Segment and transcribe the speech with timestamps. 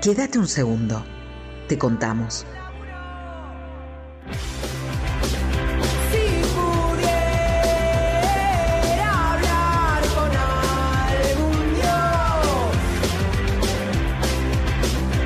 [0.00, 1.02] Quédate un segundo,
[1.68, 2.46] te contamos.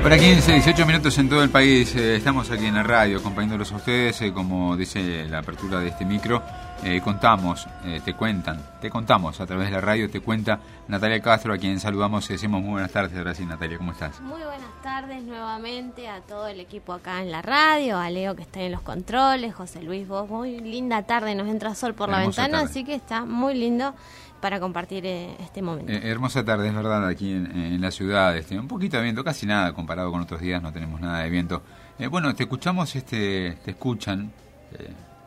[0.01, 1.95] Por 15, 18 minutos en todo el país.
[1.95, 4.19] Eh, estamos aquí en la radio acompañándolos a ustedes.
[4.23, 6.41] Eh, como dice la apertura de este micro,
[6.83, 7.67] eh, contamos,
[8.03, 11.79] te cuentan, te contamos a través de la radio, te cuenta Natalia Castro, a quien
[11.79, 13.15] saludamos y decimos muy buenas tardes.
[13.15, 14.19] Ahora sí, Natalia, ¿cómo estás?
[14.21, 18.41] Muy buenas tardes nuevamente a todo el equipo acá en la radio, a Leo que
[18.41, 22.17] está en los controles, José Luis, vos, muy linda tarde, nos entra sol por la
[22.17, 23.93] ventana, así que está muy lindo
[24.41, 25.91] para compartir eh, este momento.
[25.91, 28.35] Eh, hermosa tarde, es verdad, aquí en, la ciudad.
[28.35, 31.29] Este, un poquito de viento, casi nada comparado con otros días, no tenemos nada de
[31.29, 31.61] viento.
[31.99, 34.31] Eh, bueno, te escuchamos, este, te escuchan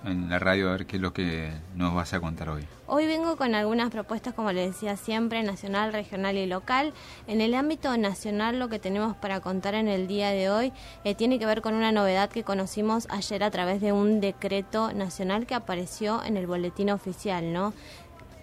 [0.05, 2.67] en la radio a ver qué es lo que nos vas a contar hoy.
[2.87, 6.93] Hoy vengo con algunas propuestas, como le decía siempre, nacional, regional y local.
[7.27, 10.73] En el ámbito nacional lo que tenemos para contar en el día de hoy
[11.17, 15.47] tiene que ver con una novedad que conocimos ayer a través de un decreto nacional
[15.47, 17.73] que apareció en el boletín oficial, ¿no?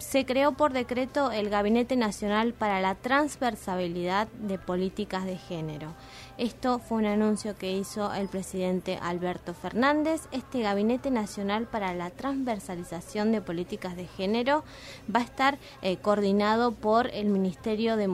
[0.01, 5.93] Se creó por decreto el Gabinete Nacional para la Transversabilidad de Políticas de Género.
[6.41, 10.21] Esto fue un anuncio que hizo el presidente Alberto Fernández.
[10.31, 14.63] Este Gabinete Nacional para la Transversalización de Políticas de Género
[15.15, 18.09] va a estar eh, coordinado por el Ministerio de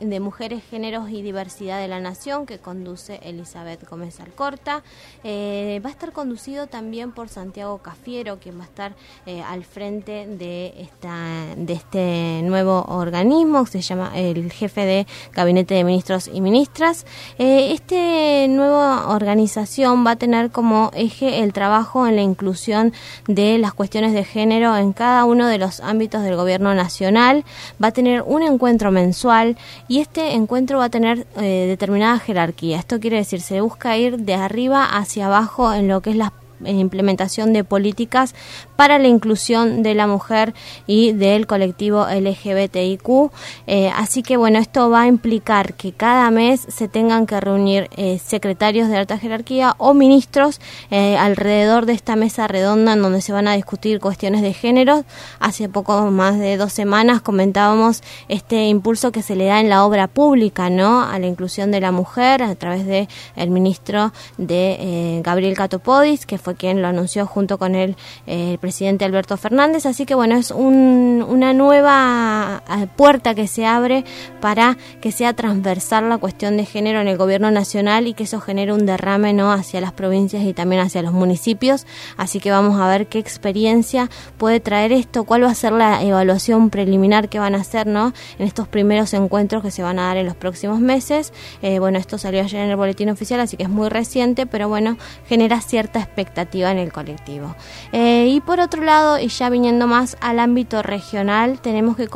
[0.00, 4.82] de Mujeres, Géneros y Diversidad de la Nación, que conduce Elizabeth Gómez Alcorta.
[5.22, 8.94] Eh, va a estar conducido también por Santiago Cafiero, quien va a estar
[9.26, 15.06] eh, al frente de, esta, de este nuevo organismo, que se llama el jefe de
[15.34, 17.04] Gabinete de Ministros y Ministras.
[17.38, 22.92] Eh, este nueva organización va a tener como eje el trabajo en la inclusión
[23.26, 27.44] de las cuestiones de género en cada uno de los ámbitos del gobierno nacional.
[27.82, 29.56] Va a tener un encuentro mensual
[29.88, 32.78] y este encuentro va a tener eh, determinada jerarquía.
[32.78, 36.32] Esto quiere decir, se busca ir de arriba hacia abajo en lo que es la
[36.64, 38.34] implementación de políticas
[38.76, 40.54] para la inclusión de la mujer
[40.86, 43.30] y del colectivo LGBTIQ.
[43.66, 47.88] Eh, así que bueno, esto va a implicar que cada mes se tengan que reunir
[47.96, 50.60] eh, secretarios de alta jerarquía o ministros
[50.90, 55.04] eh, alrededor de esta mesa redonda en donde se van a discutir cuestiones de género.
[55.40, 59.84] Hace poco más de dos semanas comentábamos este impulso que se le da en la
[59.84, 61.02] obra pública, ¿no?
[61.02, 66.38] A la inclusión de la mujer a través de el ministro de Gabriel Catopodis, que
[66.44, 67.96] fue quien lo anunció junto con el,
[68.26, 69.86] el presidente Alberto Fernández.
[69.86, 74.04] Así que bueno, es una nueva eh, puerta que se abre
[74.40, 78.40] para que sea transversal la cuestión de género en el gobierno nacional y que eso
[78.40, 81.86] genere un derrame no hacia las provincias y también hacia los municipios.
[82.18, 86.02] Así que vamos a ver qué experiencia puede traer esto, cuál va a ser la
[86.02, 88.12] evaluación preliminar que van a hacer ¿no?
[88.38, 91.32] en estos primeros encuentros que se van a dar en los próximos meses.
[91.62, 94.68] Eh, bueno, esto salió ayer en el boletín oficial, así que es muy reciente, pero
[94.68, 97.54] bueno, genera cierta expectativa en el colectivo.
[97.92, 102.08] Eh, y por otro lado, y ya viniendo más al ámbito regional, tenemos que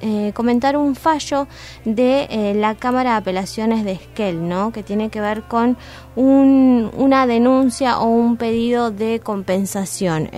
[0.00, 1.46] eh, comentar un fallo
[1.84, 4.72] de eh, la Cámara de Apelaciones de Esquel, ¿no?
[4.72, 5.76] que tiene que ver con
[6.16, 10.30] una denuncia o un pedido de compensación.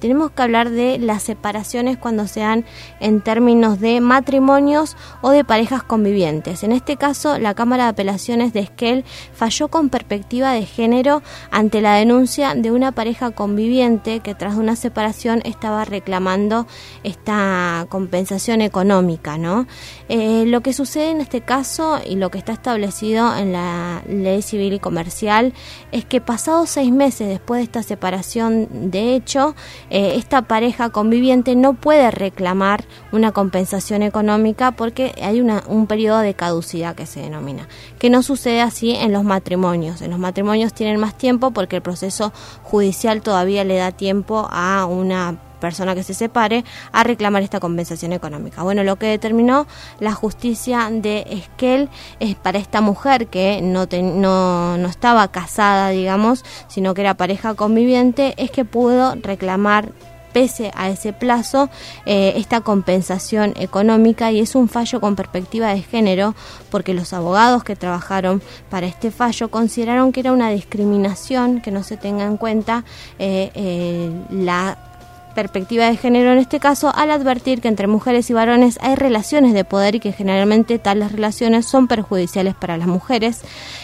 [0.00, 2.64] Tenemos que hablar de las separaciones cuando sean
[2.98, 6.64] en términos de matrimonios o de parejas convivientes.
[6.64, 11.22] En este caso, la Cámara de Apelaciones de Esquel falló con perspectiva de género
[11.52, 16.66] ante la denuncia de una pareja conviviente que tras una separación estaba reclamando
[17.04, 19.36] esta compensación económica.
[19.36, 19.66] ¿no?
[20.08, 24.40] Eh, lo que sucede en este caso y lo que está establecido en la ley
[24.40, 25.52] civil y comercial
[25.92, 29.54] es que pasados seis meses después de esta separación de hecho,
[29.90, 36.32] eh, esta pareja conviviente no puede reclamar una compensación económica porque hay un periodo de
[36.32, 37.68] caducidad que se denomina,
[37.98, 40.00] que no sucede así en los matrimonios.
[40.00, 42.32] En los matrimonios tienen más tiempo porque el proceso
[42.70, 48.12] judicial todavía le da tiempo a una persona que se separe a reclamar esta compensación
[48.12, 48.62] económica.
[48.62, 49.66] Bueno, lo que determinó
[50.00, 51.88] la justicia de Esquel
[52.18, 57.54] es para esta mujer que no, no, no estaba casada, digamos, sino que era pareja
[57.54, 59.92] conviviente, es que pudo reclamar
[60.32, 61.70] pese a ese plazo,
[62.06, 66.34] eh, esta compensación económica y es un fallo con perspectiva de género
[66.70, 71.82] porque los abogados que trabajaron para este fallo consideraron que era una discriminación que no
[71.82, 72.84] se tenga en cuenta
[73.18, 74.89] eh, eh, la
[75.34, 79.54] perspectiva de género en este caso al advertir que entre mujeres y varones hay relaciones
[79.54, 83.42] de poder y que generalmente tales relaciones son perjudiciales para las mujeres.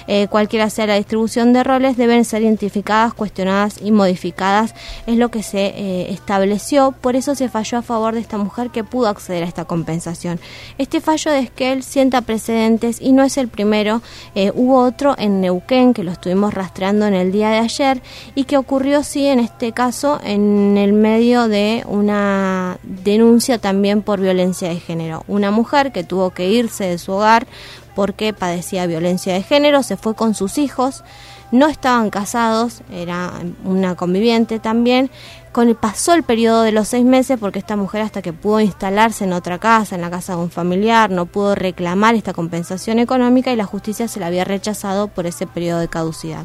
[0.09, 4.75] Eh, cualquiera sea la distribución de roles deben ser identificadas, cuestionadas y modificadas.
[5.07, 6.93] Es lo que se eh, estableció.
[6.93, 10.41] Por eso se falló a favor de esta mujer que pudo acceder a esta compensación.
[10.79, 14.03] Este fallo de Esquel sienta precedentes y no es el primero.
[14.35, 18.03] Eh, hubo otro en Neuquén que lo estuvimos rastreando en el día de ayer
[18.35, 24.21] y que ocurrió sí en este caso en el medio de una denuncia también por
[24.21, 25.25] violencia de género.
[25.29, 27.47] Una mujer que tuvo que irse de su hogar
[27.95, 31.05] porque padecía violencia de género, se fue con sus hijos,
[31.53, 33.33] no estaban casados, era
[33.65, 35.11] una conviviente también,
[35.53, 38.61] con el, pasó el periodo de los seis meses porque esta mujer hasta que pudo
[38.61, 42.99] instalarse en otra casa, en la casa de un familiar, no pudo reclamar esta compensación
[42.99, 46.45] económica y la justicia se la había rechazado por ese periodo de caducidad.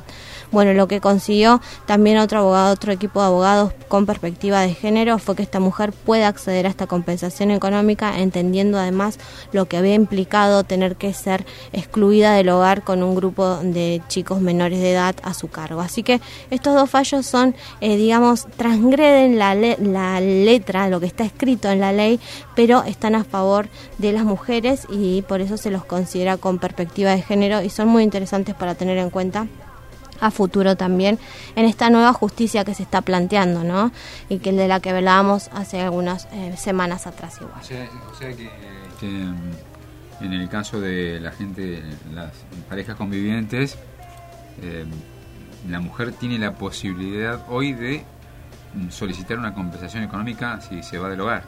[0.52, 5.18] Bueno, lo que consiguió también otro abogado, otro equipo de abogados con perspectiva de género
[5.18, 9.18] fue que esta mujer pueda acceder a esta compensación económica, entendiendo además
[9.54, 14.42] lo que había implicado tener que ser excluida del hogar con un grupo de chicos
[14.42, 15.80] menores de edad a su cargo.
[15.80, 16.20] Así que
[16.50, 21.80] estos dos fallos son, eh, digamos, transgreden la, la letra, lo que está escrito en
[21.80, 22.20] la ley,
[22.56, 23.70] pero están a favor
[24.00, 27.88] de las mujeres y por eso se los considera con perspectiva de género y son
[27.88, 29.48] muy interesantes para tener en cuenta
[30.22, 31.20] a futuro también
[31.56, 33.92] en esta nueva justicia que se está planteando, ¿no?
[34.30, 37.60] Y que de la que hablábamos hace algunas eh, semanas atrás igual.
[37.60, 41.84] O sea, que, mm, en el caso de la gente,
[42.14, 42.32] las
[42.70, 43.78] parejas convivientes,
[44.62, 44.86] eh,
[45.70, 48.04] la mujer tiene la posibilidad hoy de
[48.76, 51.44] mm, solicitar una compensación económica si se va del hogar.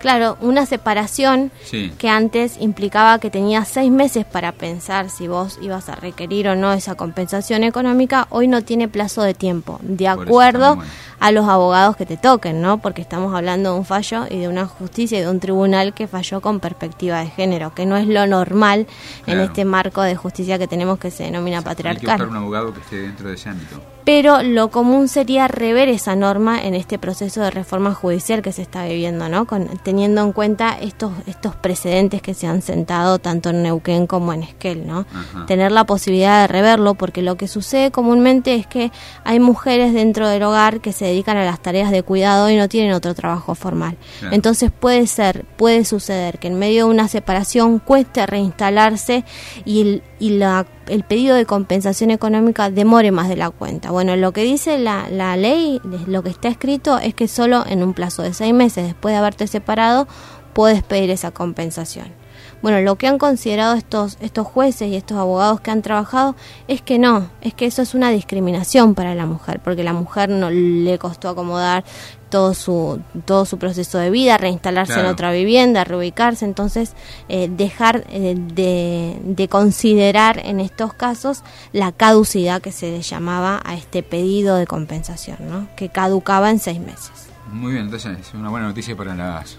[0.00, 1.52] Claro, una separación
[1.98, 6.56] que antes implicaba que tenías seis meses para pensar si vos ibas a requerir o
[6.56, 10.78] no esa compensación económica, hoy no tiene plazo de tiempo, de acuerdo
[11.18, 12.78] a los abogados que te toquen, ¿no?
[12.78, 16.06] Porque estamos hablando de un fallo y de una justicia y de un tribunal que
[16.06, 18.86] falló con perspectiva de género, que no es lo normal
[19.26, 22.10] en este marco de justicia que tenemos que se denomina patriarcal.
[22.12, 25.48] Hay que buscar un abogado que esté dentro de ese ámbito pero lo común sería
[25.48, 29.46] rever esa norma en este proceso de reforma judicial que se está viviendo, ¿no?
[29.46, 34.32] Con, teniendo en cuenta estos estos precedentes que se han sentado tanto en Neuquén como
[34.32, 35.06] en Esquel, ¿no?
[35.46, 38.90] Tener la posibilidad de reverlo porque lo que sucede comúnmente es que
[39.24, 42.68] hay mujeres dentro del hogar que se dedican a las tareas de cuidado y no
[42.68, 43.96] tienen otro trabajo formal.
[44.30, 49.24] Entonces puede ser, puede suceder que en medio de una separación cueste reinstalarse
[49.64, 53.90] y, y la el pedido de compensación económica demore más de la cuenta.
[53.90, 57.82] Bueno, lo que dice la, la ley, lo que está escrito es que solo en
[57.82, 60.06] un plazo de seis meses después de haberte separado
[60.52, 62.20] puedes pedir esa compensación.
[62.62, 66.36] Bueno, lo que han considerado estos, estos jueces y estos abogados que han trabajado
[66.68, 70.28] es que no, es que eso es una discriminación para la mujer, porque la mujer
[70.28, 71.84] no le costó acomodar
[72.30, 76.94] todo su todo su proceso de vida, reinstalarse en otra vivienda, reubicarse, entonces
[77.28, 81.42] eh, dejar eh, de, de, considerar en estos casos
[81.72, 85.68] la caducidad que se le llamaba a este pedido de compensación, ¿no?
[85.76, 87.28] que caducaba en seis meses.
[87.52, 89.58] Muy bien, entonces es una buena noticia para las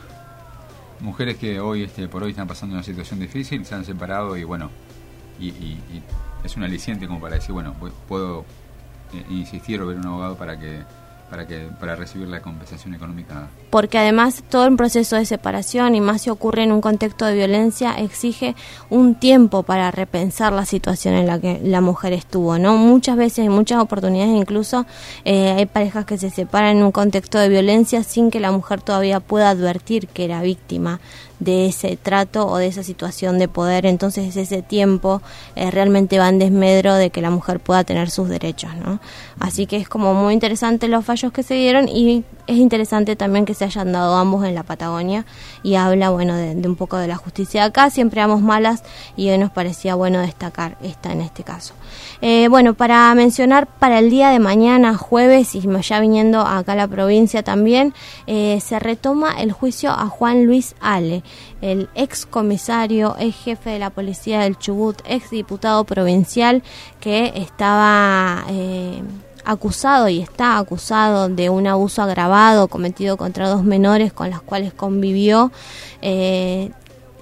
[1.02, 4.44] mujeres que hoy este, por hoy están pasando una situación difícil, se han separado y
[4.44, 4.70] bueno,
[5.40, 5.78] y,
[6.44, 7.76] es un aliciente como para decir, bueno,
[8.08, 8.46] puedo
[9.14, 10.82] eh, insistir o ver un abogado para que
[11.32, 13.48] para que para recibir la compensación económica.
[13.70, 17.36] Porque además todo el proceso de separación y más si ocurre en un contexto de
[17.36, 18.54] violencia exige
[18.90, 22.76] un tiempo para repensar la situación en la que la mujer estuvo, ¿no?
[22.76, 24.86] Muchas veces, en muchas oportunidades incluso
[25.24, 28.82] eh, hay parejas que se separan en un contexto de violencia sin que la mujer
[28.82, 31.00] todavía pueda advertir que era víctima
[31.42, 33.86] de ese trato o de esa situación de poder.
[33.86, 35.22] Entonces ese tiempo
[35.56, 38.72] eh, realmente va en desmedro de que la mujer pueda tener sus derechos.
[38.76, 39.02] ¿no?
[39.40, 43.46] Así que es como muy interesante los fallos que se dieron y es interesante también
[43.46, 45.26] que se hayan dado ambos en la Patagonia
[45.64, 47.90] y habla bueno de, un poco de la justicia acá.
[47.90, 48.84] Siempre damos malas
[49.16, 51.74] y hoy nos parecía bueno destacar esta en este caso.
[52.22, 56.76] Eh, bueno, para mencionar para el día de mañana, jueves, y ya viniendo acá a
[56.76, 57.94] la provincia también,
[58.28, 61.24] eh, se retoma el juicio a Juan Luis Ale
[61.62, 66.64] el ex comisario, ex jefe de la policía del Chubut, ex diputado provincial
[67.00, 69.02] que estaba eh,
[69.46, 74.74] acusado y está acusado de un abuso agravado cometido contra dos menores con las cuales
[74.74, 75.52] convivió.
[76.02, 76.72] Eh,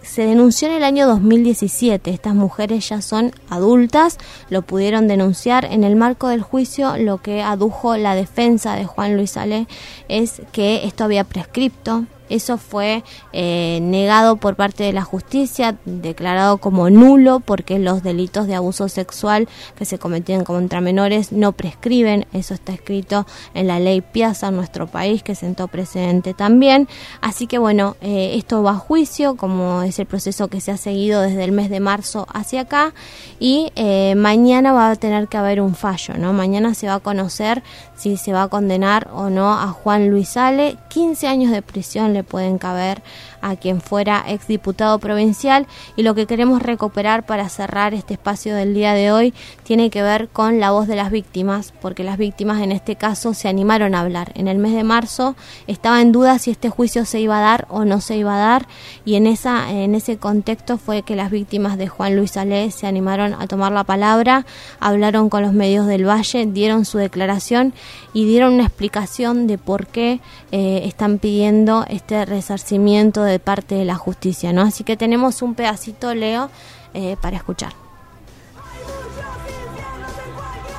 [0.09, 2.09] se denunció en el año 2017.
[2.09, 4.17] Estas mujeres ya son adultas,
[4.49, 5.65] lo pudieron denunciar.
[5.65, 9.67] En el marco del juicio, lo que adujo la defensa de Juan Luis Ale
[10.07, 16.57] es que esto había prescripto, eso fue eh, negado por parte de la justicia, declarado
[16.57, 22.25] como nulo porque los delitos de abuso sexual que se cometían contra menores no prescriben.
[22.33, 26.87] Eso está escrito en la ley Piazza en nuestro país que sentó precedente también.
[27.21, 30.77] Así que bueno, eh, esto va a juicio, como es el proceso que se ha
[30.77, 32.93] seguido desde el mes de marzo hacia acá
[33.39, 36.33] y eh, mañana va a tener que haber un fallo, ¿no?
[36.33, 37.63] Mañana se va a conocer
[37.95, 42.13] si se va a condenar o no a Juan Luis Ale, 15 años de prisión
[42.23, 43.01] pueden caber
[43.41, 48.73] a quien fuera exdiputado provincial y lo que queremos recuperar para cerrar este espacio del
[48.73, 49.33] día de hoy
[49.63, 53.33] tiene que ver con la voz de las víctimas, porque las víctimas en este caso
[53.33, 54.31] se animaron a hablar.
[54.35, 55.35] En el mes de marzo
[55.67, 58.39] estaba en duda si este juicio se iba a dar o no se iba a
[58.39, 58.67] dar
[59.05, 62.87] y en esa en ese contexto fue que las víctimas de Juan Luis Alé se
[62.87, 64.45] animaron a tomar la palabra,
[64.79, 67.73] hablaron con los medios del Valle, dieron su declaración
[68.13, 70.19] y dieron una explicación de por qué
[70.51, 74.61] eh, están pidiendo este resarcimiento de parte de la justicia, ¿no?
[74.61, 76.49] Así que tenemos un pedacito, Leo,
[76.93, 77.73] eh, para escuchar.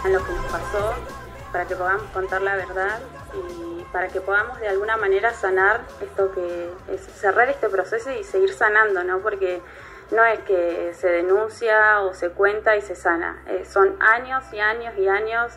[0.04, 0.94] Lo que nos pasó,
[1.52, 2.98] para que podamos contar la verdad
[3.34, 8.24] y para que podamos de alguna manera sanar esto que es cerrar este proceso y
[8.24, 9.18] seguir sanando, ¿no?
[9.18, 9.60] Porque
[10.10, 14.58] no es que se denuncia o se cuenta y se sana, eh, son años y
[14.58, 15.52] años y años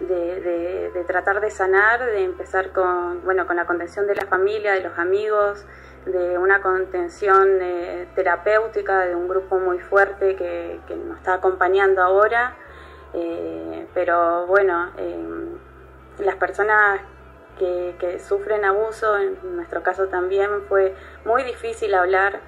[0.00, 4.80] de, tratar de sanar, de empezar con, bueno, con la contención de la familia, de
[4.80, 5.64] los amigos,
[6.06, 12.56] de una contención eh, terapéutica de un grupo muy fuerte que, nos está acompañando ahora.
[13.12, 15.56] Eh, pero bueno, em,
[16.18, 17.00] las personas
[17.58, 22.40] que, que, sufren abuso, en nuestro caso también, fue muy difícil hablar.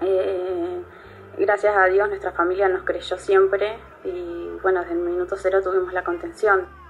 [0.00, 0.82] Eh,
[1.36, 5.92] gracias a Dios nuestra familia nos creyó siempre y bueno, desde el minuto cero tuvimos
[5.92, 6.80] la contención.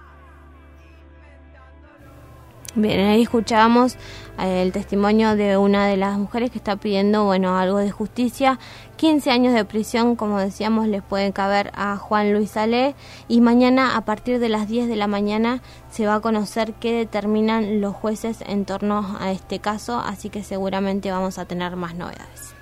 [2.77, 3.97] Bien, ahí escuchábamos
[4.39, 8.61] eh, el testimonio de una de las mujeres que está pidiendo, bueno, algo de justicia.
[8.97, 12.95] 15 años de prisión, como decíamos, les pueden caber a Juan Luis Ale.
[13.27, 16.93] Y mañana, a partir de las 10 de la mañana, se va a conocer qué
[16.93, 19.99] determinan los jueces en torno a este caso.
[19.99, 22.60] Así que seguramente vamos a tener más novedades.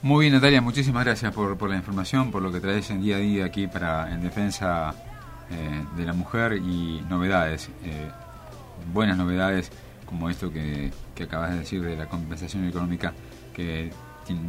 [0.00, 3.16] Muy bien, Natalia, muchísimas gracias por, por la información, por lo que traes en día
[3.16, 4.94] a día aquí para en defensa
[5.50, 7.68] eh, de la mujer y novedades.
[7.84, 8.08] Eh,
[8.92, 9.72] buenas novedades
[10.06, 13.12] como esto que, acabas de decir de la compensación económica
[13.52, 13.90] que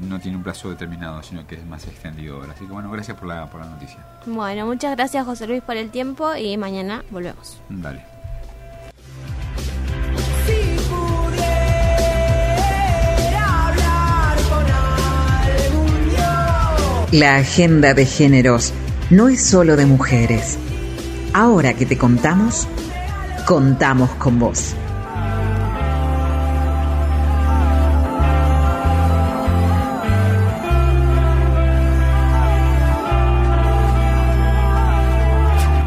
[0.07, 2.53] no tiene un plazo determinado, sino que es más extendido ahora.
[2.53, 4.05] Así que bueno, gracias por la, por la noticia.
[4.27, 7.59] Bueno, muchas gracias José Luis por el tiempo y mañana volvemos.
[7.69, 8.18] Dale.
[17.11, 18.71] La agenda de géneros
[19.09, 20.59] no es solo de mujeres.
[21.33, 22.67] Ahora que te contamos,
[23.47, 24.75] contamos con vos.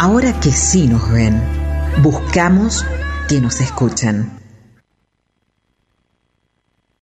[0.01, 1.41] Ahora que sí nos ven,
[2.03, 2.85] buscamos
[3.29, 4.42] que nos escuchen.